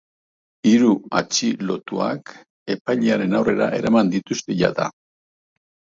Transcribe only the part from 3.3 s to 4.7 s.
aurrera eraman dituzte